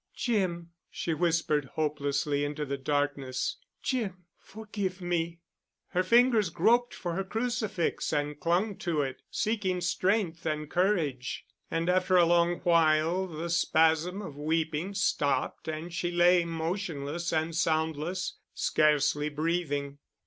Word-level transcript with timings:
"Jim," 0.15 0.71
she 0.89 1.13
whispered 1.13 1.65
hopelessly 1.75 2.43
into 2.43 2.65
the 2.65 2.75
darkness. 2.75 3.57
"Jim, 3.83 4.25
forgive 4.39 4.99
me!" 4.99 5.41
Her 5.89 6.01
fingers 6.01 6.49
groped 6.49 6.91
for 6.95 7.13
her 7.13 7.23
crucifix 7.23 8.11
and 8.11 8.39
clung 8.39 8.77
to 8.77 9.03
it, 9.03 9.21
seeking 9.29 9.79
strength 9.79 10.43
and 10.43 10.71
courage. 10.71 11.45
And 11.69 11.87
after 11.87 12.17
a 12.17 12.25
long 12.25 12.61
while 12.61 13.27
the 13.27 13.51
spasm 13.51 14.23
of 14.23 14.35
weeping 14.35 14.95
stopped 14.95 15.67
and 15.67 15.93
she 15.93 16.09
lay 16.09 16.45
motionless 16.45 17.31
and 17.31 17.55
soundless, 17.55 18.39
scarcely 18.55 19.29
breathing. 19.29 19.99